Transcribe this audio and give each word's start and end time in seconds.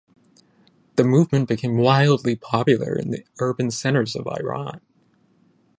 The 0.95 1.03
movement 1.03 1.47
became 1.47 1.77
wildly 1.77 2.35
popular 2.35 2.97
in 2.97 3.23
urban 3.39 3.69
centers 3.69 4.15
of 4.15 4.25
Iran. 4.27 4.81